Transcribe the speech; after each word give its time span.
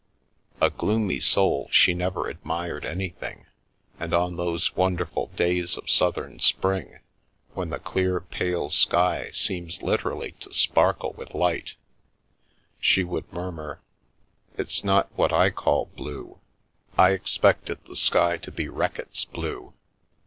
A 0.59 0.71
gloomy 0.71 1.19
soul, 1.19 1.67
she 1.69 1.93
never 1.93 2.27
admired 2.27 2.85
anything, 2.85 3.45
and 3.99 4.15
on 4.15 4.35
those 4.35 4.75
wonderful 4.75 5.27
days 5.35 5.77
of 5.77 5.91
southern 5.91 6.39
spring, 6.39 7.01
when 7.53 7.69
the 7.69 7.77
clear, 7.77 8.19
pale 8.19 8.71
sky 8.71 9.29
seems 9.31 9.83
literally 9.83 10.31
to 10.39 10.51
sparkle 10.55 11.13
with 11.13 11.35
light, 11.35 11.75
I 11.75 11.75
Get 11.75 11.75
Me 11.75 11.75
to 11.75 11.77
a 11.77 11.85
Nunnery 11.85 12.77
she 12.95 13.03
would 13.03 13.31
murmur," 13.31 13.81
It's 14.57 14.83
not 14.83 15.11
what 15.15 15.31
I 15.31 15.51
call 15.51 15.91
blue. 15.95 16.39
I 16.97 17.11
ex 17.13 17.37
pected 17.37 17.85
the 17.85 17.95
sky 17.95 18.37
to 18.39 18.49
be 18.51 18.65
Reckitt's 18.69 19.25
blue. 19.25 19.75